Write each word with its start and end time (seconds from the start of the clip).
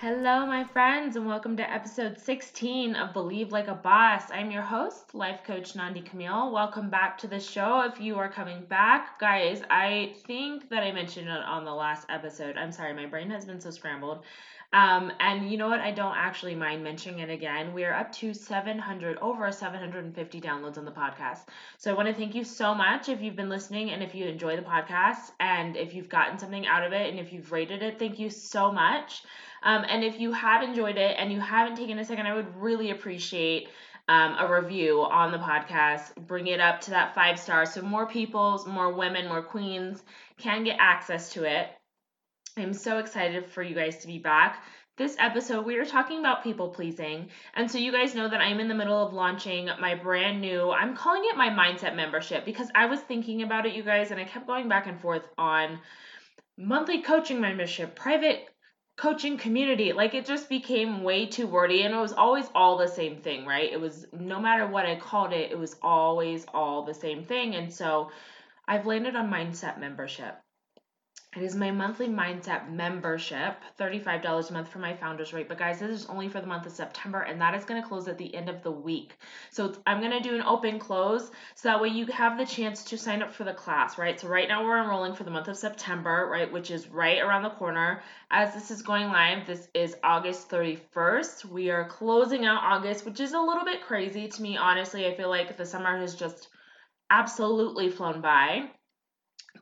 Hello, 0.00 0.46
my 0.46 0.62
friends, 0.62 1.16
and 1.16 1.26
welcome 1.26 1.56
to 1.56 1.68
episode 1.68 2.20
16 2.20 2.94
of 2.94 3.12
Believe 3.12 3.50
Like 3.50 3.66
a 3.66 3.74
Boss. 3.74 4.30
I'm 4.30 4.52
your 4.52 4.62
host, 4.62 5.12
life 5.12 5.40
coach 5.44 5.74
Nandi 5.74 6.02
Camille. 6.02 6.52
Welcome 6.52 6.88
back 6.88 7.18
to 7.18 7.26
the 7.26 7.40
show. 7.40 7.80
If 7.80 8.00
you 8.00 8.16
are 8.16 8.28
coming 8.28 8.64
back, 8.66 9.18
guys, 9.18 9.60
I 9.70 10.14
think 10.24 10.70
that 10.70 10.84
I 10.84 10.92
mentioned 10.92 11.26
it 11.26 11.42
on 11.42 11.64
the 11.64 11.74
last 11.74 12.06
episode. 12.10 12.56
I'm 12.56 12.70
sorry, 12.70 12.94
my 12.94 13.06
brain 13.06 13.28
has 13.30 13.44
been 13.44 13.60
so 13.60 13.72
scrambled. 13.72 14.22
Um, 14.72 15.10
and 15.18 15.50
you 15.50 15.56
know 15.56 15.68
what? 15.68 15.80
I 15.80 15.92
don't 15.92 16.16
actually 16.16 16.54
mind 16.54 16.84
mentioning 16.84 17.20
it 17.20 17.30
again. 17.30 17.72
We 17.72 17.84
are 17.84 17.94
up 17.94 18.12
to 18.12 18.34
700, 18.34 19.16
over 19.18 19.50
750 19.50 20.40
downloads 20.42 20.76
on 20.76 20.84
the 20.84 20.90
podcast. 20.90 21.40
So 21.78 21.90
I 21.90 21.94
want 21.94 22.08
to 22.08 22.14
thank 22.14 22.34
you 22.34 22.44
so 22.44 22.74
much 22.74 23.08
if 23.08 23.22
you've 23.22 23.36
been 23.36 23.48
listening 23.48 23.90
and 23.90 24.02
if 24.02 24.14
you 24.14 24.26
enjoy 24.26 24.56
the 24.56 24.62
podcast 24.62 25.30
and 25.40 25.74
if 25.76 25.94
you've 25.94 26.10
gotten 26.10 26.38
something 26.38 26.66
out 26.66 26.84
of 26.84 26.92
it 26.92 27.08
and 27.08 27.18
if 27.18 27.32
you've 27.32 27.50
rated 27.50 27.82
it, 27.82 27.98
thank 27.98 28.18
you 28.18 28.28
so 28.28 28.70
much. 28.70 29.22
Um, 29.62 29.86
and 29.88 30.04
if 30.04 30.20
you 30.20 30.32
have 30.32 30.62
enjoyed 30.62 30.98
it 30.98 31.16
and 31.18 31.32
you 31.32 31.40
haven't 31.40 31.76
taken 31.76 31.98
a 31.98 32.04
second, 32.04 32.26
I 32.26 32.34
would 32.34 32.54
really 32.60 32.90
appreciate 32.90 33.68
um, 34.06 34.36
a 34.38 34.60
review 34.60 35.00
on 35.00 35.32
the 35.32 35.38
podcast. 35.38 36.14
Bring 36.26 36.46
it 36.46 36.60
up 36.60 36.82
to 36.82 36.90
that 36.90 37.14
five 37.14 37.40
stars 37.40 37.72
so 37.72 37.80
more 37.80 38.06
people, 38.06 38.62
more 38.68 38.92
women, 38.92 39.28
more 39.28 39.42
queens 39.42 40.02
can 40.38 40.64
get 40.64 40.76
access 40.78 41.32
to 41.32 41.44
it. 41.44 41.68
I'm 42.60 42.74
so 42.74 42.98
excited 42.98 43.46
for 43.46 43.62
you 43.62 43.74
guys 43.74 43.98
to 43.98 44.06
be 44.06 44.18
back. 44.18 44.64
This 44.96 45.16
episode, 45.20 45.64
we 45.64 45.76
are 45.76 45.84
talking 45.84 46.18
about 46.18 46.42
people 46.42 46.70
pleasing. 46.70 47.28
And 47.54 47.70
so, 47.70 47.78
you 47.78 47.92
guys 47.92 48.16
know 48.16 48.28
that 48.28 48.40
I'm 48.40 48.58
in 48.58 48.66
the 48.66 48.74
middle 48.74 49.00
of 49.00 49.12
launching 49.12 49.68
my 49.80 49.94
brand 49.94 50.40
new, 50.40 50.70
I'm 50.70 50.96
calling 50.96 51.22
it 51.24 51.36
my 51.36 51.50
mindset 51.50 51.94
membership 51.94 52.44
because 52.44 52.68
I 52.74 52.86
was 52.86 52.98
thinking 53.00 53.42
about 53.42 53.64
it, 53.64 53.74
you 53.74 53.84
guys, 53.84 54.10
and 54.10 54.18
I 54.18 54.24
kept 54.24 54.48
going 54.48 54.68
back 54.68 54.88
and 54.88 55.00
forth 55.00 55.22
on 55.38 55.78
monthly 56.56 57.02
coaching 57.02 57.40
membership, 57.40 57.94
private 57.94 58.48
coaching 58.96 59.38
community. 59.38 59.92
Like 59.92 60.14
it 60.14 60.26
just 60.26 60.48
became 60.48 61.04
way 61.04 61.26
too 61.26 61.46
wordy 61.46 61.82
and 61.82 61.94
it 61.94 61.98
was 61.98 62.12
always 62.12 62.46
all 62.54 62.76
the 62.76 62.88
same 62.88 63.18
thing, 63.18 63.46
right? 63.46 63.72
It 63.72 63.80
was 63.80 64.04
no 64.12 64.40
matter 64.40 64.66
what 64.66 64.84
I 64.84 64.96
called 64.96 65.32
it, 65.32 65.52
it 65.52 65.58
was 65.58 65.76
always 65.80 66.44
all 66.52 66.84
the 66.84 66.94
same 66.94 67.24
thing. 67.24 67.54
And 67.54 67.72
so 67.72 68.10
I've 68.66 68.86
landed 68.86 69.14
on 69.14 69.30
mindset 69.30 69.78
membership. 69.78 70.36
It 71.36 71.42
is 71.42 71.54
my 71.54 71.70
monthly 71.70 72.08
mindset 72.08 72.70
membership, 72.72 73.62
$35 73.78 74.48
a 74.48 74.52
month 74.54 74.68
for 74.70 74.78
my 74.78 74.94
founders 74.94 75.34
rate. 75.34 75.46
But 75.46 75.58
guys, 75.58 75.78
this 75.78 75.90
is 75.90 76.06
only 76.06 76.30
for 76.30 76.40
the 76.40 76.46
month 76.46 76.64
of 76.64 76.72
September, 76.72 77.20
and 77.20 77.38
that 77.42 77.54
is 77.54 77.66
going 77.66 77.82
to 77.82 77.86
close 77.86 78.08
at 78.08 78.16
the 78.16 78.34
end 78.34 78.48
of 78.48 78.62
the 78.62 78.70
week. 78.70 79.14
So 79.50 79.74
I'm 79.86 80.00
going 80.00 80.12
to 80.12 80.26
do 80.26 80.34
an 80.34 80.42
open 80.42 80.78
close 80.78 81.30
so 81.54 81.68
that 81.68 81.82
way 81.82 81.90
you 81.90 82.06
have 82.06 82.38
the 82.38 82.46
chance 82.46 82.82
to 82.84 82.96
sign 82.96 83.20
up 83.20 83.30
for 83.30 83.44
the 83.44 83.52
class, 83.52 83.98
right? 83.98 84.18
So 84.18 84.26
right 84.26 84.48
now 84.48 84.64
we're 84.64 84.82
enrolling 84.82 85.14
for 85.14 85.24
the 85.24 85.30
month 85.30 85.48
of 85.48 85.58
September, 85.58 86.26
right, 86.32 86.50
which 86.50 86.70
is 86.70 86.88
right 86.88 87.20
around 87.20 87.42
the 87.42 87.50
corner. 87.50 88.02
As 88.30 88.54
this 88.54 88.70
is 88.70 88.80
going 88.80 89.08
live, 89.08 89.46
this 89.46 89.68
is 89.74 89.96
August 90.02 90.48
31st. 90.48 91.44
We 91.44 91.68
are 91.70 91.86
closing 91.90 92.46
out 92.46 92.62
August, 92.62 93.04
which 93.04 93.20
is 93.20 93.34
a 93.34 93.40
little 93.40 93.66
bit 93.66 93.82
crazy 93.82 94.28
to 94.28 94.42
me, 94.42 94.56
honestly. 94.56 95.06
I 95.06 95.14
feel 95.14 95.28
like 95.28 95.58
the 95.58 95.66
summer 95.66 95.98
has 95.98 96.14
just 96.14 96.48
absolutely 97.10 97.90
flown 97.90 98.22
by. 98.22 98.70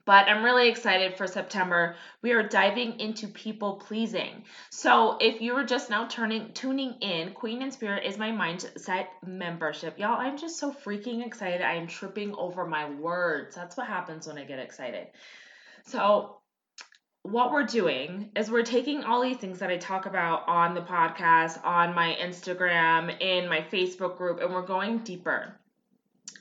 But 0.04 0.28
I'm 0.28 0.44
really 0.44 0.68
excited 0.68 1.16
for 1.16 1.26
September. 1.26 1.96
We 2.22 2.30
are 2.32 2.42
diving 2.42 3.00
into 3.00 3.26
people 3.26 3.74
pleasing. 3.74 4.44
So, 4.70 5.16
if 5.20 5.40
you 5.40 5.54
are 5.54 5.64
just 5.64 5.90
now 5.90 6.06
turning 6.06 6.52
tuning 6.52 6.94
in, 7.00 7.32
Queen 7.32 7.60
and 7.62 7.72
Spirit 7.72 8.04
is 8.04 8.16
my 8.16 8.30
mindset 8.30 9.06
membership. 9.26 9.98
Y'all, 9.98 10.20
I'm 10.20 10.38
just 10.38 10.58
so 10.58 10.72
freaking 10.72 11.26
excited. 11.26 11.60
I 11.60 11.74
am 11.74 11.88
tripping 11.88 12.36
over 12.36 12.64
my 12.66 12.88
words. 12.88 13.56
That's 13.56 13.76
what 13.76 13.88
happens 13.88 14.28
when 14.28 14.38
I 14.38 14.44
get 14.44 14.60
excited. 14.60 15.08
So, 15.86 16.36
what 17.22 17.50
we're 17.50 17.64
doing 17.64 18.30
is 18.36 18.48
we're 18.48 18.62
taking 18.62 19.02
all 19.02 19.20
these 19.20 19.38
things 19.38 19.58
that 19.58 19.70
I 19.70 19.76
talk 19.76 20.06
about 20.06 20.46
on 20.48 20.74
the 20.74 20.82
podcast, 20.82 21.64
on 21.64 21.94
my 21.94 22.16
Instagram, 22.20 23.20
in 23.20 23.48
my 23.48 23.60
Facebook 23.60 24.16
group, 24.16 24.40
and 24.40 24.54
we're 24.54 24.62
going 24.62 24.98
deeper. 24.98 25.58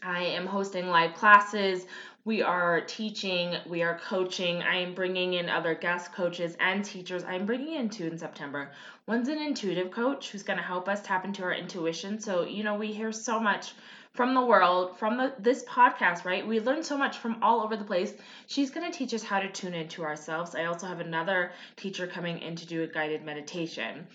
I 0.03 0.21
am 0.21 0.45
hosting 0.45 0.87
live 0.87 1.15
classes 1.15 1.87
we 2.25 2.41
are 2.41 2.81
teaching, 2.81 3.55
we 3.67 3.83
are 3.83 3.99
coaching. 3.99 4.63
I 4.63 4.77
am 4.77 4.95
bringing 4.95 5.33
in 5.33 5.47
other 5.47 5.75
guest 5.75 6.11
coaches 6.11 6.57
and 6.59 6.83
teachers. 6.83 7.23
I'm 7.23 7.45
bringing 7.45 7.75
in 7.75 7.87
two 7.87 8.07
in 8.07 8.17
September. 8.17 8.71
One's 9.05 9.29
an 9.29 9.37
intuitive 9.37 9.91
coach 9.91 10.31
who's 10.31 10.41
going 10.41 10.57
to 10.57 10.65
help 10.65 10.89
us 10.89 11.03
tap 11.03 11.23
into 11.23 11.43
our 11.43 11.53
intuition. 11.53 12.19
So, 12.19 12.43
you 12.43 12.63
know, 12.63 12.73
we 12.73 12.91
hear 12.91 13.11
so 13.11 13.39
much 13.39 13.73
from 14.13 14.33
the 14.33 14.43
world, 14.43 14.97
from 14.97 15.17
the, 15.17 15.33
this 15.37 15.63
podcast, 15.65 16.25
right? 16.25 16.47
We 16.47 16.59
learn 16.59 16.81
so 16.81 16.97
much 16.97 17.19
from 17.19 17.43
all 17.43 17.61
over 17.61 17.77
the 17.77 17.83
place. 17.83 18.13
She's 18.47 18.71
going 18.71 18.91
to 18.91 18.97
teach 18.97 19.13
us 19.13 19.21
how 19.21 19.39
to 19.39 19.51
tune 19.51 19.75
into 19.75 20.03
ourselves. 20.03 20.55
I 20.55 20.65
also 20.65 20.87
have 20.87 21.01
another 21.01 21.51
teacher 21.75 22.07
coming 22.07 22.39
in 22.39 22.55
to 22.55 22.65
do 22.65 22.81
a 22.81 22.87
guided 22.87 23.23
meditation. 23.23 24.07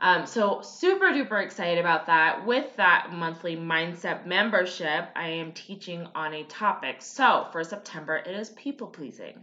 Um, 0.00 0.26
so 0.26 0.60
super 0.62 1.06
duper 1.06 1.42
excited 1.42 1.78
about 1.78 2.06
that. 2.06 2.46
With 2.46 2.76
that 2.76 3.12
monthly 3.12 3.56
mindset 3.56 4.26
membership, 4.26 5.08
I 5.16 5.28
am 5.28 5.52
teaching 5.52 6.06
on 6.14 6.34
a 6.34 6.44
topic. 6.44 7.02
So 7.02 7.46
for 7.50 7.64
September, 7.64 8.16
it 8.16 8.34
is 8.34 8.50
people 8.50 8.86
pleasing. 8.86 9.42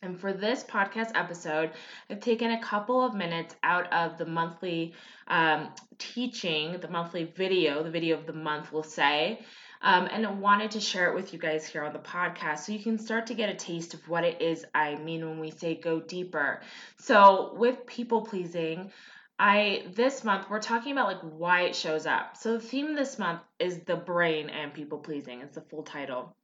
And 0.00 0.18
for 0.18 0.32
this 0.32 0.62
podcast 0.62 1.10
episode, 1.16 1.72
I've 2.08 2.20
taken 2.20 2.52
a 2.52 2.62
couple 2.62 3.04
of 3.04 3.14
minutes 3.14 3.56
out 3.62 3.92
of 3.92 4.16
the 4.16 4.26
monthly 4.26 4.94
um, 5.26 5.70
teaching, 5.98 6.78
the 6.80 6.88
monthly 6.88 7.24
video, 7.24 7.82
the 7.82 7.90
video 7.90 8.16
of 8.16 8.26
the 8.26 8.32
month, 8.32 8.72
we'll 8.72 8.84
say, 8.84 9.40
um, 9.82 10.08
and 10.10 10.26
I 10.26 10.32
wanted 10.32 10.72
to 10.72 10.80
share 10.80 11.10
it 11.10 11.14
with 11.14 11.32
you 11.32 11.38
guys 11.38 11.66
here 11.66 11.84
on 11.84 11.92
the 11.92 11.98
podcast 11.98 12.60
so 12.60 12.72
you 12.72 12.80
can 12.80 12.98
start 12.98 13.26
to 13.26 13.34
get 13.34 13.48
a 13.48 13.54
taste 13.54 13.94
of 13.94 14.08
what 14.08 14.24
it 14.24 14.42
is 14.42 14.64
I 14.74 14.96
mean 14.96 15.28
when 15.28 15.38
we 15.38 15.50
say 15.50 15.76
go 15.76 16.00
deeper. 16.00 16.60
So, 16.98 17.54
with 17.56 17.86
people 17.86 18.22
pleasing, 18.22 18.90
I 19.38 19.84
this 19.94 20.24
month 20.24 20.50
we're 20.50 20.60
talking 20.60 20.92
about 20.92 21.06
like 21.06 21.20
why 21.20 21.62
it 21.62 21.76
shows 21.76 22.06
up. 22.06 22.36
So 22.36 22.54
the 22.54 22.60
theme 22.60 22.94
this 22.94 23.18
month 23.18 23.40
is 23.58 23.80
the 23.80 23.96
brain 23.96 24.50
and 24.50 24.74
people 24.74 24.98
pleasing. 24.98 25.40
It's 25.40 25.54
the 25.54 25.60
full 25.62 25.84
title. 25.84 26.34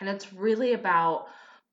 And 0.00 0.08
it's 0.08 0.32
really 0.32 0.72
about 0.72 1.26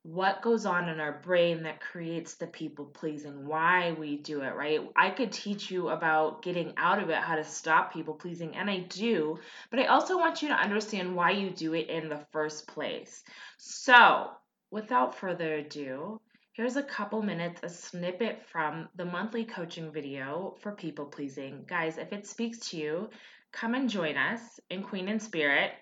what 0.06 0.40
goes 0.40 0.66
on 0.66 0.88
in 0.88 1.00
our 1.00 1.20
brain 1.24 1.64
that 1.64 1.80
creates 1.80 2.34
the 2.34 2.46
people 2.46 2.84
pleasing, 2.84 3.44
why 3.44 3.90
we 3.98 4.16
do 4.16 4.40
it, 4.42 4.54
right? 4.54 4.80
I 4.94 5.10
could 5.10 5.32
teach 5.32 5.68
you 5.68 5.88
about 5.88 6.42
getting 6.42 6.74
out 6.76 7.02
of 7.02 7.10
it, 7.10 7.16
how 7.16 7.34
to 7.34 7.42
stop 7.42 7.92
people 7.92 8.14
pleasing, 8.14 8.54
and 8.54 8.70
I 8.70 8.78
do, 8.78 9.40
but 9.68 9.80
I 9.80 9.86
also 9.86 10.16
want 10.16 10.42
you 10.42 10.48
to 10.48 10.54
understand 10.54 11.16
why 11.16 11.32
you 11.32 11.50
do 11.50 11.74
it 11.74 11.88
in 11.88 12.08
the 12.08 12.24
first 12.30 12.68
place. 12.68 13.24
So, 13.56 14.30
without 14.70 15.16
further 15.16 15.54
ado, 15.54 16.20
Here's 16.56 16.76
a 16.76 16.82
couple 16.82 17.20
minutes, 17.20 17.60
a 17.62 17.68
snippet 17.68 18.42
from 18.50 18.88
the 18.96 19.04
monthly 19.04 19.44
coaching 19.44 19.92
video 19.92 20.56
for 20.62 20.72
people 20.72 21.04
pleasing. 21.04 21.66
Guys, 21.68 21.98
if 21.98 22.14
it 22.14 22.26
speaks 22.26 22.70
to 22.70 22.78
you, 22.78 23.10
come 23.52 23.74
and 23.74 23.90
join 23.90 24.16
us 24.16 24.40
in 24.70 24.82
Queen 24.82 25.08
and 25.08 25.20
Spirit. 25.20 25.72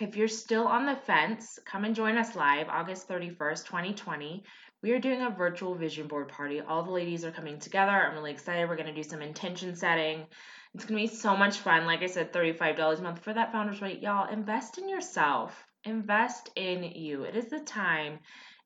If 0.00 0.16
you're 0.16 0.26
still 0.26 0.66
on 0.66 0.86
the 0.86 0.96
fence, 0.96 1.58
come 1.66 1.84
and 1.84 1.94
join 1.94 2.16
us 2.16 2.34
live 2.34 2.70
August 2.70 3.10
31st, 3.10 3.66
2020. 3.66 4.42
We 4.82 4.92
are 4.92 4.98
doing 4.98 5.20
a 5.20 5.28
virtual 5.28 5.74
vision 5.74 6.08
board 6.08 6.28
party. 6.28 6.62
All 6.62 6.82
the 6.82 6.92
ladies 6.92 7.26
are 7.26 7.30
coming 7.30 7.58
together. 7.58 7.92
I'm 7.92 8.14
really 8.14 8.32
excited. 8.32 8.70
We're 8.70 8.76
going 8.76 8.86
to 8.86 8.94
do 8.94 9.06
some 9.06 9.20
intention 9.20 9.76
setting. 9.76 10.24
It's 10.72 10.86
going 10.86 11.06
to 11.06 11.10
be 11.10 11.14
so 11.14 11.36
much 11.36 11.58
fun. 11.58 11.84
Like 11.84 12.00
I 12.00 12.06
said, 12.06 12.32
$35 12.32 12.98
a 12.98 13.02
month 13.02 13.18
for 13.18 13.34
that 13.34 13.52
founder's 13.52 13.82
rate. 13.82 14.00
Y'all, 14.00 14.32
invest 14.32 14.78
in 14.78 14.88
yourself. 14.88 15.62
Invest 15.84 16.48
in 16.56 16.84
you. 16.84 17.24
It 17.24 17.36
is 17.36 17.50
the 17.50 17.60
time 17.60 18.20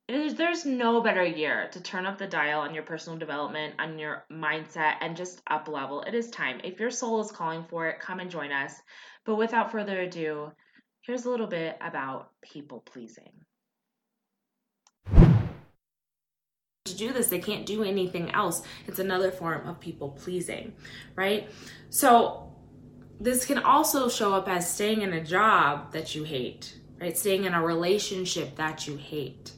there's 0.09 0.67
no 0.67 1.01
better 1.01 1.25
year 1.25 1.69
to 1.73 1.81
turn 1.81 2.05
up 2.07 2.19
the 2.19 2.27
dial 2.27 2.61
on 2.61 2.75
your 2.75 2.83
personal 2.83 3.19
development, 3.19 3.75
on 3.79 3.99
your 3.99 4.25
mindset, 4.31 4.97
and 5.01 5.17
just 5.17 5.41
up 5.47 5.69
level. 5.69 6.03
It 6.03 6.15
is 6.15 6.31
time. 6.31 6.61
If 6.63 6.79
your 6.79 6.91
soul 6.91 7.21
is 7.21 7.33
calling 7.33 7.65
for 7.69 7.89
it, 7.89 8.01
come 8.01 8.21
and 8.21 8.31
join 8.31 8.53
us. 8.53 8.75
But 9.25 9.37
without 9.37 9.73
further 9.73 10.01
ado, 10.01 10.53
here's 11.03 11.25
a 11.25 11.31
little 11.31 11.47
bit 11.47 11.79
about 11.81 12.31
people 12.43 12.81
pleasing. 12.81 13.33
To 16.85 16.95
do 16.95 17.15
this, 17.15 17.29
they 17.29 17.39
can't 17.39 17.65
do 17.65 17.83
anything 17.83 18.31
else. 18.33 18.63
It's 18.87 18.99
another 18.99 19.31
form 19.31 19.67
of 19.67 19.81
people 19.81 20.11
pleasing, 20.11 20.75
right? 21.17 21.49
So, 21.89 22.53
this 23.21 23.47
can 23.47 23.59
also 23.59 24.11
show 24.11 24.35
up 24.35 24.49
as 24.49 24.71
staying 24.71 25.01
in 25.01 25.15
a 25.15 25.25
job 25.25 25.93
that 25.93 26.15
you 26.15 26.25
hate, 26.25 26.79
right? 27.01 27.17
Staying 27.17 27.45
in 27.45 27.55
a 27.55 27.65
relationship 27.65 28.57
that 28.57 28.87
you 28.87 28.97
hate 28.97 29.53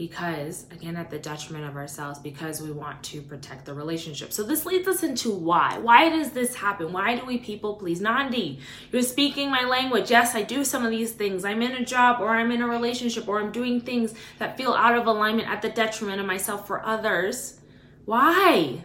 because 0.00 0.64
again 0.70 0.96
at 0.96 1.10
the 1.10 1.18
detriment 1.18 1.66
of 1.66 1.76
ourselves 1.76 2.18
because 2.18 2.62
we 2.62 2.72
want 2.72 3.02
to 3.02 3.20
protect 3.20 3.66
the 3.66 3.74
relationship. 3.74 4.32
So 4.32 4.42
this 4.42 4.64
leads 4.64 4.88
us 4.88 5.02
into 5.02 5.30
why. 5.30 5.76
Why 5.76 6.08
does 6.08 6.30
this 6.30 6.54
happen? 6.54 6.90
Why 6.90 7.16
do 7.16 7.26
we 7.26 7.36
people 7.36 7.74
please? 7.74 8.00
Nandi 8.00 8.60
you're 8.90 9.02
speaking 9.02 9.50
my 9.50 9.64
language. 9.64 10.10
Yes 10.10 10.34
i 10.34 10.42
do 10.42 10.64
some 10.64 10.86
of 10.86 10.90
these 10.90 11.12
things. 11.12 11.44
I'm 11.44 11.60
in 11.60 11.72
a 11.72 11.84
job 11.84 12.22
or 12.22 12.30
i'm 12.30 12.50
in 12.50 12.62
a 12.62 12.66
relationship 12.66 13.28
or 13.28 13.40
i'm 13.40 13.52
doing 13.52 13.82
things 13.82 14.14
that 14.38 14.56
feel 14.56 14.72
out 14.72 14.96
of 14.96 15.06
alignment 15.06 15.50
at 15.50 15.60
the 15.60 15.68
detriment 15.68 16.18
of 16.18 16.26
myself 16.26 16.66
for 16.66 16.82
others. 16.82 17.60
Why? 18.06 18.82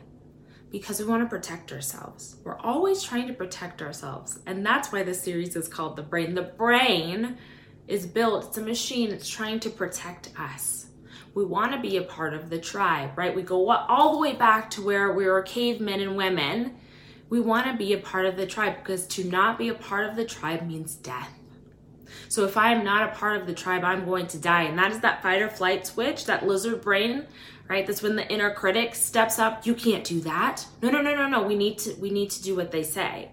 Because 0.69 0.99
we 0.99 1.05
want 1.05 1.23
to 1.23 1.29
protect 1.29 1.71
ourselves. 1.71 2.35
We're 2.43 2.59
always 2.59 3.01
trying 3.01 3.27
to 3.27 3.33
protect 3.33 3.81
ourselves. 3.81 4.39
And 4.45 4.65
that's 4.65 4.91
why 4.91 5.03
this 5.03 5.21
series 5.21 5.55
is 5.55 5.69
called 5.69 5.95
The 5.95 6.03
Brain. 6.03 6.35
The 6.35 6.41
brain 6.41 7.37
is 7.87 8.05
built, 8.05 8.47
it's 8.47 8.57
a 8.57 8.61
machine, 8.61 9.11
it's 9.11 9.29
trying 9.29 9.61
to 9.61 9.69
protect 9.69 10.31
us 10.37 10.87
we 11.35 11.43
want 11.43 11.73
to 11.73 11.79
be 11.79 11.97
a 11.97 12.01
part 12.01 12.33
of 12.33 12.49
the 12.49 12.57
tribe, 12.57 13.17
right? 13.17 13.35
We 13.35 13.43
go 13.43 13.69
all 13.69 14.13
the 14.13 14.19
way 14.19 14.33
back 14.33 14.69
to 14.71 14.81
where 14.81 15.11
we 15.11 15.25
were 15.25 15.41
cavemen 15.41 15.99
and 15.99 16.15
women. 16.15 16.77
We 17.29 17.41
want 17.41 17.67
to 17.67 17.73
be 17.75 17.91
a 17.91 17.97
part 17.97 18.25
of 18.25 18.37
the 18.37 18.47
tribe 18.47 18.77
because 18.77 19.05
to 19.07 19.25
not 19.25 19.57
be 19.57 19.67
a 19.67 19.73
part 19.73 20.09
of 20.09 20.15
the 20.15 20.23
tribe 20.23 20.65
means 20.65 20.95
death. 20.95 21.37
So 22.29 22.45
if 22.45 22.55
I 22.55 22.71
am 22.71 22.85
not 22.85 23.09
a 23.09 23.15
part 23.15 23.39
of 23.39 23.47
the 23.47 23.53
tribe, 23.53 23.83
I'm 23.83 24.05
going 24.05 24.27
to 24.27 24.37
die. 24.37 24.63
And 24.63 24.79
that 24.79 24.93
is 24.93 25.01
that 25.01 25.21
fight 25.21 25.41
or 25.41 25.49
flight 25.49 25.85
switch, 25.85 26.25
that 26.25 26.47
lizard 26.47 26.81
brain, 26.81 27.25
right? 27.67 27.85
That's 27.85 28.01
when 28.01 28.15
the 28.15 28.27
inner 28.31 28.53
critic 28.53 28.95
steps 28.95 29.37
up. 29.37 29.65
You 29.65 29.75
can't 29.75 30.05
do 30.05 30.21
that. 30.21 30.65
No, 30.81 30.89
no, 30.89 31.01
no, 31.01 31.15
no, 31.15 31.27
no. 31.27 31.43
We 31.43 31.55
need 31.55 31.79
to 31.79 31.93
we 31.95 32.11
need 32.11 32.29
to 32.29 32.43
do 32.43 32.55
what 32.55 32.71
they 32.71 32.83
say, 32.83 33.29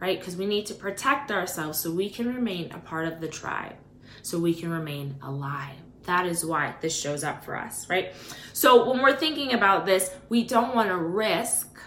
right? 0.00 0.18
Because 0.18 0.36
we 0.36 0.46
need 0.46 0.66
to 0.66 0.74
protect 0.74 1.30
ourselves 1.30 1.78
so 1.78 1.92
we 1.92 2.10
can 2.10 2.34
remain 2.34 2.72
a 2.72 2.78
part 2.78 3.06
of 3.06 3.20
the 3.20 3.28
tribe, 3.28 3.76
so 4.22 4.40
we 4.40 4.54
can 4.54 4.70
remain 4.70 5.16
alive. 5.22 5.83
That 6.04 6.26
is 6.26 6.44
why 6.44 6.74
this 6.80 6.98
shows 6.98 7.24
up 7.24 7.44
for 7.44 7.56
us, 7.56 7.88
right? 7.88 8.12
So 8.52 8.90
when 8.90 9.02
we're 9.02 9.16
thinking 9.16 9.52
about 9.52 9.86
this, 9.86 10.10
we 10.28 10.44
don't 10.44 10.74
want 10.74 10.88
to 10.88 10.96
risk, 10.96 11.78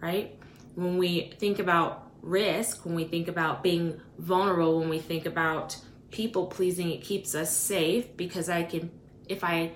right? 0.00 0.36
When 0.74 0.98
we 0.98 1.32
think 1.38 1.58
about 1.58 2.10
risk, 2.22 2.84
when 2.84 2.94
we 2.94 3.04
think 3.04 3.28
about 3.28 3.62
being 3.62 4.00
vulnerable, 4.18 4.80
when 4.80 4.88
we 4.88 4.98
think 4.98 5.26
about 5.26 5.76
people 6.10 6.46
pleasing, 6.46 6.90
it 6.90 7.02
keeps 7.02 7.34
us 7.34 7.54
safe 7.54 8.16
because 8.16 8.48
I 8.48 8.64
can, 8.64 8.90
if 9.28 9.44
I 9.44 9.72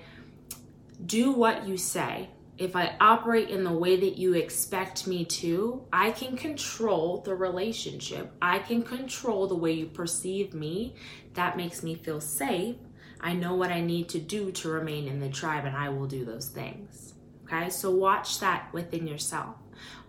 do 1.06 1.32
what 1.32 1.66
you 1.66 1.76
say, 1.76 2.28
if 2.58 2.76
I 2.76 2.94
operate 3.00 3.48
in 3.48 3.64
the 3.64 3.72
way 3.72 3.96
that 3.96 4.18
you 4.18 4.34
expect 4.34 5.06
me 5.06 5.24
to, 5.24 5.82
I 5.90 6.10
can 6.10 6.36
control 6.36 7.22
the 7.22 7.34
relationship. 7.34 8.34
I 8.42 8.58
can 8.58 8.82
control 8.82 9.46
the 9.46 9.54
way 9.54 9.72
you 9.72 9.86
perceive 9.86 10.52
me. 10.52 10.94
That 11.34 11.56
makes 11.56 11.82
me 11.82 11.94
feel 11.94 12.20
safe. 12.20 12.76
I 13.20 13.34
know 13.34 13.54
what 13.54 13.70
I 13.70 13.80
need 13.80 14.08
to 14.10 14.18
do 14.18 14.50
to 14.52 14.68
remain 14.68 15.06
in 15.06 15.20
the 15.20 15.28
tribe, 15.28 15.64
and 15.64 15.76
I 15.76 15.88
will 15.88 16.06
do 16.06 16.24
those 16.24 16.48
things. 16.48 17.14
Okay, 17.44 17.68
so 17.68 17.90
watch 17.90 18.40
that 18.40 18.72
within 18.72 19.06
yourself. 19.06 19.56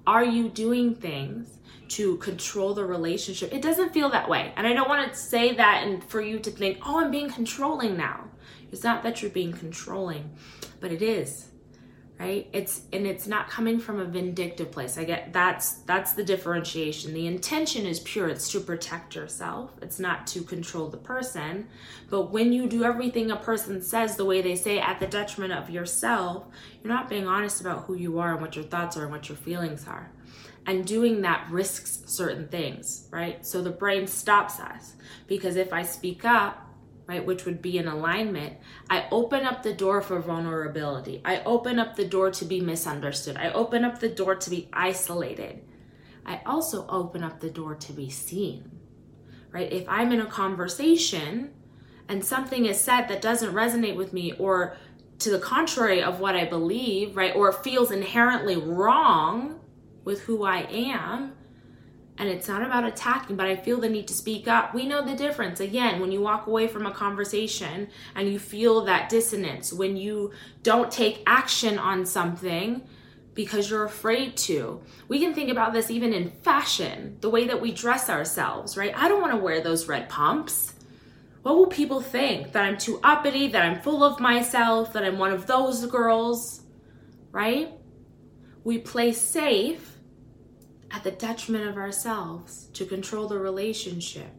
Are 0.08 0.24
you 0.24 0.50
doing 0.50 0.96
things 0.96 1.60
to 1.90 2.18
control 2.18 2.74
the 2.74 2.86
relationship? 2.86 3.54
It 3.54 3.62
doesn't 3.62 3.94
feel 3.94 4.10
that 4.10 4.30
way. 4.30 4.54
And 4.56 4.66
I 4.66 4.74
don't 4.74 4.90
want 4.90 5.12
to 5.12 5.18
say 5.18 5.56
that 5.56 5.84
and 5.86 6.04
for 6.04 6.22
you 6.22 6.40
to 6.40 6.52
think, 6.52 6.80
oh, 6.86 7.00
I'm 7.00 7.12
being 7.12 7.30
controlling 7.30 7.98
now. 7.98 8.30
It's 8.72 8.84
not 8.84 9.04
that 9.04 9.22
you're 9.22 9.32
being 9.32 9.54
controlling, 9.54 10.32
but 10.80 10.92
it 10.92 11.02
is 11.02 11.51
right? 12.22 12.48
It's 12.54 12.82
and 12.94 13.08
it's 13.08 13.26
not 13.26 13.50
coming 13.50 13.80
from 13.80 14.00
a 14.00 14.06
vindictive 14.06 14.72
place. 14.72 14.96
I 14.96 15.06
get 15.06 15.34
that's 15.34 15.74
that's 15.88 16.14
the 16.14 16.24
differentiation. 16.24 17.16
The 17.16 17.26
intention 17.26 17.88
is 17.88 18.00
pure. 18.02 18.28
It's 18.30 18.52
to 18.52 18.60
protect 18.60 19.16
yourself. 19.16 19.72
It's 19.82 20.00
not 20.00 20.28
to 20.28 20.44
control 20.44 20.88
the 20.88 20.98
person. 20.98 21.68
But 22.12 22.32
when 22.32 22.54
you 22.54 22.68
do 22.68 22.84
everything 22.84 23.32
a 23.32 23.38
person 23.38 23.82
says 23.82 24.18
the 24.18 24.26
way 24.26 24.44
they 24.44 24.56
say 24.56 24.80
at 24.80 25.00
the 25.00 25.08
detriment 25.08 25.54
of 25.54 25.72
yourself 25.72 26.46
you're 26.84 26.94
not 26.94 27.10
being 27.10 27.26
honest 27.26 27.60
about 27.60 27.86
who 27.86 27.96
you 27.96 28.20
are 28.20 28.34
and 28.34 28.42
what 28.42 28.56
your 28.56 28.66
thoughts 28.66 28.98
are 28.98 29.04
and 29.04 29.12
what 29.12 29.28
your 29.28 29.38
feelings 29.38 29.88
are. 29.88 30.12
And 30.68 30.86
doing 30.86 31.22
that 31.22 31.48
risks 31.50 32.04
certain 32.06 32.48
things 32.50 33.08
right? 33.10 33.44
So 33.44 33.64
the 33.64 33.72
brain 33.72 34.06
stops 34.06 34.60
us 34.60 34.94
because 35.28 35.56
if 35.56 35.74
i 35.74 35.82
speak 35.82 36.24
up 36.24 36.71
right, 37.08 37.26
which 37.26 37.46
would 37.46 37.62
be 37.62 37.78
in 37.78 37.88
alignment, 37.88 38.58
I 38.90 39.08
open 39.12 39.46
up 39.46 39.64
the 39.64 39.74
door 39.74 40.02
for 40.02 40.20
vulnerability. 40.20 41.22
I 41.26 41.42
open 41.44 41.80
up 41.80 41.96
the 41.96 42.08
door 42.08 42.32
to 42.32 42.46
be 42.46 42.62
misunderstood. 42.62 43.38
I 43.38 43.52
open 43.52 43.84
up 43.84 44.00
the 44.00 44.10
door 44.10 44.36
to 44.36 44.50
be 44.50 44.70
isolated. 44.72 45.64
I 46.26 46.42
also 46.46 46.88
open 46.88 47.24
up 47.24 47.40
the 47.40 47.50
door 47.50 47.76
to 47.76 47.94
be 47.94 48.10
seen, 48.10 48.72
right? 49.52 49.72
If 49.72 49.88
I'm 49.90 50.12
in 50.12 50.22
a 50.22 50.28
conversation 50.28 51.54
and 52.08 52.24
something 52.24 52.66
is 52.66 52.80
said 52.80 53.08
that 53.08 53.22
doesn't 53.22 53.54
resonate 53.54 53.96
with 53.96 54.14
me 54.14 54.34
or 54.34 54.78
to 55.20 55.30
the 55.30 55.40
contrary 55.40 56.02
of 56.02 56.20
what 56.20 56.36
I 56.36 56.46
believe, 56.46 57.16
right, 57.16 57.36
or 57.36 57.52
feels 57.52 57.92
inherently 57.92 58.58
wrong 58.58 59.60
with 60.04 60.22
who 60.22 60.44
I 60.44 60.62
am, 60.72 61.34
and 62.22 62.30
it's 62.30 62.48
not 62.48 62.62
about 62.62 62.86
attacking, 62.86 63.36
but 63.36 63.48
I 63.48 63.56
feel 63.56 63.80
the 63.80 63.90
need 63.90 64.08
to 64.10 64.14
speak 64.14 64.48
up. 64.48 64.76
We 64.76 64.86
know 64.86 65.04
the 65.04 65.16
difference. 65.16 65.60
Again, 65.60 66.00
when 66.00 66.12
you 66.12 66.22
walk 66.22 66.46
away 66.46 66.68
from 66.68 66.86
a 66.86 66.92
conversation 66.92 67.90
and 68.14 68.32
you 68.32 68.38
feel 68.38 68.82
that 68.82 69.10
dissonance, 69.10 69.74
when 69.74 69.98
you 69.98 70.32
don't 70.62 70.92
take 70.92 71.24
action 71.26 71.80
on 71.80 72.06
something 72.06 72.84
because 73.34 73.72
you're 73.72 73.86
afraid 73.86 74.38
to. 74.38 74.82
We 75.08 75.20
can 75.20 75.34
think 75.34 75.50
about 75.50 75.74
this 75.74 75.90
even 75.90 76.14
in 76.14 76.30
fashion, 76.30 77.18
the 77.22 77.30
way 77.30 77.48
that 77.48 77.60
we 77.60 77.72
dress 77.72 78.08
ourselves, 78.08 78.78
right? 78.78 78.94
I 78.96 79.08
don't 79.08 79.22
want 79.22 79.34
to 79.34 79.40
wear 79.40 79.60
those 79.62 79.88
red 79.88 80.08
pumps. 80.08 80.76
What 81.42 81.56
will 81.56 81.68
people 81.68 82.02
think? 82.02 82.52
That 82.52 82.66
I'm 82.66 82.78
too 82.78 83.00
uppity, 83.04 83.48
that 83.48 83.64
I'm 83.64 83.82
full 83.82 84.04
of 84.04 84.20
myself, 84.20 84.94
that 84.94 85.04
I'm 85.04 85.18
one 85.18 85.32
of 85.32 85.48
those 85.48 85.88
girls, 85.88 86.62
right? 87.32 87.72
We 88.64 88.78
play 88.78 89.12
safe 89.12 89.91
at 90.92 91.04
the 91.04 91.12
detriment 91.12 91.68
of 91.68 91.78
ourselves 91.78 92.68
to 92.74 92.86
control 92.86 93.28
the 93.28 93.40
relationship. 93.40 94.32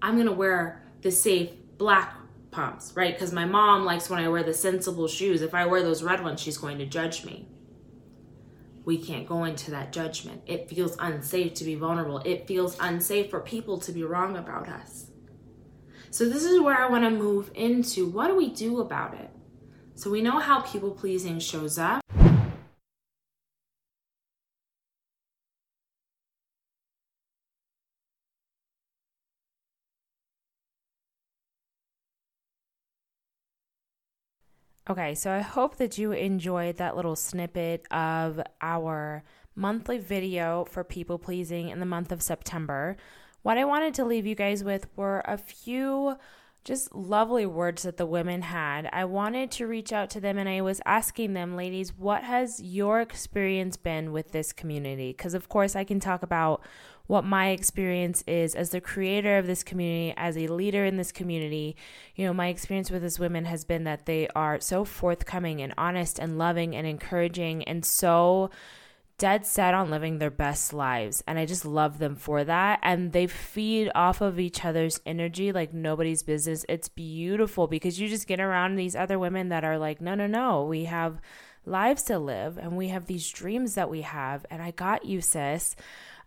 I'm 0.00 0.16
gonna 0.16 0.32
wear 0.32 0.82
the 1.02 1.10
safe 1.10 1.50
black 1.78 2.16
pumps, 2.50 2.92
right? 2.94 3.14
Because 3.14 3.32
my 3.32 3.44
mom 3.44 3.84
likes 3.84 4.08
when 4.08 4.22
I 4.22 4.28
wear 4.28 4.42
the 4.42 4.54
sensible 4.54 5.08
shoes. 5.08 5.42
If 5.42 5.54
I 5.54 5.66
wear 5.66 5.82
those 5.82 6.02
red 6.02 6.22
ones, 6.22 6.40
she's 6.40 6.58
going 6.58 6.78
to 6.78 6.86
judge 6.86 7.24
me. 7.24 7.48
We 8.84 8.98
can't 8.98 9.26
go 9.26 9.44
into 9.44 9.70
that 9.70 9.92
judgment. 9.92 10.42
It 10.46 10.68
feels 10.68 10.96
unsafe 10.98 11.54
to 11.54 11.64
be 11.64 11.74
vulnerable. 11.74 12.18
It 12.18 12.46
feels 12.46 12.76
unsafe 12.80 13.30
for 13.30 13.40
people 13.40 13.78
to 13.78 13.92
be 13.92 14.02
wrong 14.02 14.36
about 14.36 14.68
us. 14.68 15.06
So, 16.10 16.28
this 16.28 16.44
is 16.44 16.60
where 16.60 16.76
I 16.76 16.90
want 16.90 17.04
to 17.04 17.10
move 17.10 17.50
into 17.54 18.06
what 18.06 18.28
do 18.28 18.36
we 18.36 18.50
do 18.50 18.80
about 18.80 19.14
it? 19.14 19.30
So, 19.94 20.10
we 20.10 20.20
know 20.20 20.38
how 20.40 20.60
people 20.60 20.90
pleasing 20.90 21.38
shows 21.38 21.78
up. 21.78 22.01
Okay, 34.90 35.14
so 35.14 35.30
I 35.30 35.42
hope 35.42 35.76
that 35.76 35.96
you 35.96 36.10
enjoyed 36.10 36.78
that 36.78 36.96
little 36.96 37.14
snippet 37.14 37.86
of 37.92 38.40
our 38.60 39.22
monthly 39.54 39.98
video 39.98 40.64
for 40.64 40.82
people 40.82 41.20
pleasing 41.20 41.68
in 41.68 41.78
the 41.78 41.86
month 41.86 42.10
of 42.10 42.20
September. 42.20 42.96
What 43.42 43.58
I 43.58 43.64
wanted 43.64 43.94
to 43.94 44.04
leave 44.04 44.26
you 44.26 44.34
guys 44.34 44.64
with 44.64 44.88
were 44.96 45.22
a 45.24 45.38
few 45.38 46.16
just 46.64 46.92
lovely 46.94 47.46
words 47.46 47.84
that 47.84 47.96
the 47.96 48.06
women 48.06 48.42
had. 48.42 48.88
I 48.92 49.04
wanted 49.04 49.52
to 49.52 49.68
reach 49.68 49.92
out 49.92 50.10
to 50.10 50.20
them 50.20 50.36
and 50.36 50.48
I 50.48 50.60
was 50.62 50.80
asking 50.84 51.34
them, 51.34 51.56
ladies, 51.56 51.96
what 51.96 52.24
has 52.24 52.60
your 52.60 53.00
experience 53.00 53.76
been 53.76 54.10
with 54.10 54.32
this 54.32 54.52
community? 54.52 55.12
Because, 55.12 55.34
of 55.34 55.48
course, 55.48 55.76
I 55.76 55.84
can 55.84 56.00
talk 56.00 56.24
about 56.24 56.60
what 57.06 57.24
my 57.24 57.48
experience 57.48 58.22
is 58.26 58.54
as 58.54 58.70
the 58.70 58.80
creator 58.80 59.38
of 59.38 59.46
this 59.46 59.62
community, 59.62 60.14
as 60.16 60.36
a 60.36 60.48
leader 60.48 60.84
in 60.84 60.96
this 60.96 61.12
community. 61.12 61.76
You 62.14 62.26
know, 62.26 62.32
my 62.32 62.48
experience 62.48 62.90
with 62.90 63.02
these 63.02 63.18
women 63.18 63.44
has 63.44 63.64
been 63.64 63.84
that 63.84 64.06
they 64.06 64.28
are 64.34 64.60
so 64.60 64.84
forthcoming 64.84 65.60
and 65.60 65.74
honest 65.76 66.18
and 66.18 66.38
loving 66.38 66.74
and 66.74 66.86
encouraging 66.86 67.64
and 67.64 67.84
so 67.84 68.50
dead 69.18 69.46
set 69.46 69.72
on 69.72 69.88
living 69.88 70.18
their 70.18 70.30
best 70.30 70.72
lives. 70.72 71.22
And 71.28 71.38
I 71.38 71.46
just 71.46 71.64
love 71.64 71.98
them 71.98 72.16
for 72.16 72.42
that. 72.42 72.80
And 72.82 73.12
they 73.12 73.28
feed 73.28 73.90
off 73.94 74.20
of 74.20 74.40
each 74.40 74.64
other's 74.64 75.00
energy 75.06 75.52
like 75.52 75.72
nobody's 75.72 76.22
business. 76.24 76.64
It's 76.68 76.88
beautiful 76.88 77.68
because 77.68 78.00
you 78.00 78.08
just 78.08 78.26
get 78.26 78.40
around 78.40 78.74
these 78.74 78.96
other 78.96 79.18
women 79.18 79.48
that 79.50 79.62
are 79.62 79.78
like, 79.78 80.00
no, 80.00 80.16
no, 80.16 80.26
no, 80.26 80.64
we 80.64 80.86
have 80.86 81.20
lives 81.64 82.02
to 82.04 82.18
live 82.18 82.58
and 82.58 82.76
we 82.76 82.88
have 82.88 83.06
these 83.06 83.30
dreams 83.30 83.74
that 83.74 83.88
we 83.88 84.00
have. 84.00 84.44
And 84.50 84.60
I 84.60 84.72
got 84.72 85.04
you, 85.04 85.20
sis. 85.20 85.76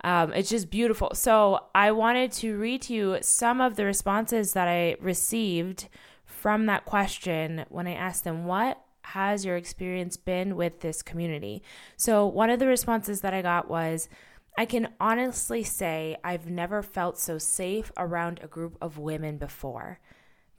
Um, 0.06 0.34
it's 0.34 0.52
just 0.52 0.70
beautiful. 0.70 1.10
So 1.16 1.62
I 1.74 1.92
wanted 1.92 2.32
to 2.34 2.56
read 2.60 2.84
to 2.84 2.94
you 2.94 3.18
some 3.22 3.60
of 3.60 3.76
the 3.76 3.86
responses 3.86 4.54
that 4.54 4.68
I 4.68 4.98
received 5.02 5.90
from 6.26 6.68
that 6.68 6.86
question 6.86 7.66
when 7.70 7.88
I 7.88 7.96
asked 7.96 8.24
them, 8.24 8.46
What 8.46 8.80
has 9.02 9.44
your 9.44 9.58
experience 9.58 10.16
been 10.16 10.56
with 10.56 10.82
this 10.82 11.02
community? 11.02 11.64
So 11.98 12.28
one 12.28 12.52
of 12.52 12.60
the 12.60 12.68
responses 12.68 13.22
that 13.22 13.34
I 13.34 13.42
got 13.42 13.68
was, 13.68 14.08
I 14.56 14.66
can 14.66 14.90
honestly 15.00 15.64
say 15.64 16.18
I've 16.24 16.52
never 16.52 16.84
felt 16.84 17.18
so 17.18 17.40
safe 17.40 17.92
around 17.98 18.40
a 18.44 18.48
group 18.48 18.78
of 18.80 19.00
women 19.00 19.40
before. 19.40 20.00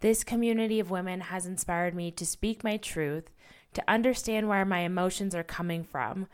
This 0.00 0.24
community 0.24 0.80
of 0.80 0.90
women 0.90 1.20
has 1.20 1.46
inspired 1.46 1.94
me 1.94 2.10
to 2.10 2.26
speak 2.26 2.64
my 2.64 2.78
truth, 2.78 3.30
to 3.74 3.84
understand 3.86 4.48
where 4.48 4.64
my 4.64 4.80
emotions 4.80 5.36
are 5.36 5.44
coming 5.44 5.84
from. 5.84 6.26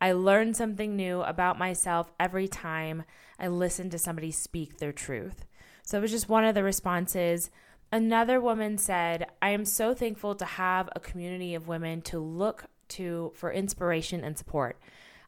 I 0.00 0.12
learn 0.12 0.54
something 0.54 0.96
new 0.96 1.22
about 1.22 1.58
myself 1.58 2.12
every 2.18 2.48
time 2.48 3.04
I 3.38 3.48
listen 3.48 3.90
to 3.90 3.98
somebody 3.98 4.30
speak 4.30 4.78
their 4.78 4.92
truth. 4.92 5.44
So 5.82 5.98
it 5.98 6.02
was 6.02 6.10
just 6.10 6.28
one 6.28 6.44
of 6.44 6.54
the 6.54 6.62
responses. 6.62 7.50
Another 7.92 8.40
woman 8.40 8.78
said, 8.78 9.26
I 9.40 9.50
am 9.50 9.64
so 9.64 9.94
thankful 9.94 10.34
to 10.34 10.44
have 10.44 10.88
a 10.94 11.00
community 11.00 11.54
of 11.54 11.68
women 11.68 12.02
to 12.02 12.18
look 12.18 12.66
to 12.88 13.32
for 13.34 13.52
inspiration 13.52 14.24
and 14.24 14.36
support. 14.36 14.78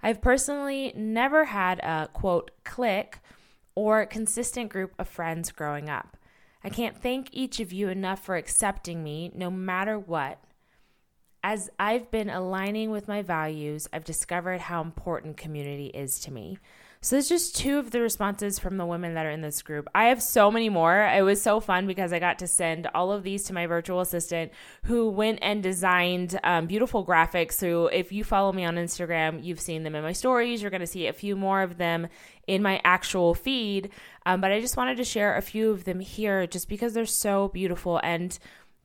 I've 0.02 0.20
personally 0.20 0.92
never 0.96 1.46
had 1.46 1.80
a 1.80 2.08
quote 2.12 2.50
clique 2.64 3.18
or 3.74 4.06
consistent 4.06 4.70
group 4.70 4.92
of 4.98 5.08
friends 5.08 5.52
growing 5.52 5.88
up. 5.88 6.16
I 6.64 6.68
can't 6.68 7.00
thank 7.00 7.28
each 7.32 7.60
of 7.60 7.72
you 7.72 7.88
enough 7.88 8.24
for 8.24 8.36
accepting 8.36 9.02
me 9.04 9.30
no 9.34 9.50
matter 9.50 9.98
what. 9.98 10.42
As 11.42 11.70
I've 11.78 12.10
been 12.10 12.30
aligning 12.30 12.90
with 12.90 13.06
my 13.06 13.22
values, 13.22 13.88
I've 13.92 14.04
discovered 14.04 14.60
how 14.60 14.82
important 14.82 15.36
community 15.36 15.86
is 15.86 16.18
to 16.20 16.32
me. 16.32 16.58
So 17.00 17.14
that's 17.14 17.28
just 17.28 17.56
two 17.56 17.78
of 17.78 17.92
the 17.92 18.00
responses 18.00 18.58
from 18.58 18.76
the 18.76 18.84
women 18.84 19.14
that 19.14 19.24
are 19.24 19.30
in 19.30 19.40
this 19.40 19.62
group. 19.62 19.88
I 19.94 20.06
have 20.06 20.20
so 20.20 20.50
many 20.50 20.68
more. 20.68 21.00
It 21.00 21.22
was 21.22 21.40
so 21.40 21.60
fun 21.60 21.86
because 21.86 22.12
I 22.12 22.18
got 22.18 22.40
to 22.40 22.48
send 22.48 22.88
all 22.88 23.12
of 23.12 23.22
these 23.22 23.44
to 23.44 23.52
my 23.52 23.66
virtual 23.66 24.00
assistant 24.00 24.50
who 24.82 25.08
went 25.08 25.38
and 25.40 25.62
designed 25.62 26.40
um, 26.42 26.66
beautiful 26.66 27.06
graphics. 27.06 27.52
So 27.52 27.86
if 27.86 28.10
you 28.10 28.24
follow 28.24 28.52
me 28.52 28.64
on 28.64 28.74
Instagram, 28.74 29.44
you've 29.44 29.60
seen 29.60 29.84
them 29.84 29.94
in 29.94 30.02
my 30.02 30.10
stories. 30.10 30.60
You're 30.60 30.72
going 30.72 30.80
to 30.80 30.88
see 30.88 31.06
a 31.06 31.12
few 31.12 31.36
more 31.36 31.62
of 31.62 31.78
them 31.78 32.08
in 32.48 32.62
my 32.62 32.80
actual 32.84 33.32
feed. 33.32 33.90
Um, 34.26 34.40
but 34.40 34.50
I 34.50 34.60
just 34.60 34.76
wanted 34.76 34.96
to 34.96 35.04
share 35.04 35.36
a 35.36 35.42
few 35.42 35.70
of 35.70 35.84
them 35.84 36.00
here 36.00 36.48
just 36.48 36.68
because 36.68 36.94
they're 36.94 37.06
so 37.06 37.46
beautiful 37.48 38.00
and 38.02 38.36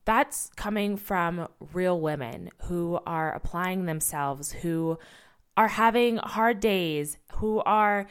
that's 0.04 0.50
coming 0.56 0.96
from 0.96 1.48
real 1.72 2.00
women 2.00 2.50
who 2.64 2.98
are 3.06 3.32
applying 3.32 3.86
themselves, 3.86 4.52
who 4.52 4.98
are 5.56 5.68
having 5.68 6.16
hard 6.18 6.60
days, 6.60 7.18
who 7.36 7.60
are 7.60 8.06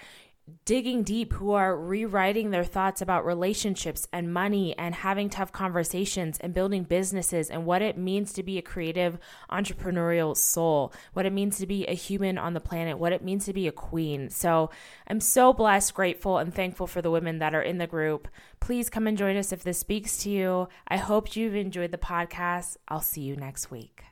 digging 0.66 1.04
deep, 1.04 1.34
who 1.34 1.52
are 1.52 1.78
rewriting 1.78 2.52
their 2.52 2.64
thoughts 2.64 3.02
about 3.02 3.26
relationships 3.26 4.08
and 4.12 4.34
money 4.34 4.78
and 4.78 4.96
having 4.96 5.30
tough 5.30 5.52
conversations 5.52 6.38
and 6.40 6.54
building 6.54 6.84
businesses 6.84 7.50
and 7.50 7.66
what 7.66 7.82
it 7.82 7.98
means 7.98 8.34
to 8.34 8.44
be 8.44 8.58
a 8.58 8.62
creative 8.62 9.18
entrepreneurial 9.50 10.36
soul, 10.36 10.94
what 11.14 11.26
it 11.26 11.34
means 11.34 11.58
to 11.58 11.68
be 11.68 11.86
a 11.86 11.94
human 11.94 12.38
on 12.38 12.54
the 12.54 12.60
planet, 12.60 13.00
what 13.00 13.14
it 13.14 13.24
means 13.24 13.46
to 13.46 13.54
be 13.54 13.68
a 13.68 13.72
queen. 13.72 14.30
So 14.30 14.70
I'm 15.08 15.20
so 15.20 15.54
blessed, 15.54 15.94
grateful, 15.94 16.38
and 16.38 16.54
thankful 16.54 16.88
for 16.88 17.02
the 17.02 17.12
women 17.12 17.40
that 17.40 17.56
are 17.56 17.62
in 17.62 17.78
the 17.78 17.88
group. 17.88 18.28
Please 18.60 18.90
come 18.90 19.08
and 19.08 19.18
join 19.18 19.38
us 19.38 19.52
if 19.52 19.64
this 19.64 19.80
speaks 19.80 20.18
to 20.20 20.30
you. 20.30 20.68
I 20.88 20.98
hope 20.98 21.36
you've 21.36 21.56
enjoyed 21.56 21.92
the 21.92 21.98
podcast. 21.98 22.78
I'll 22.88 23.02
see 23.02 23.22
you 23.22 23.36
next 23.36 23.72
week. 23.72 24.04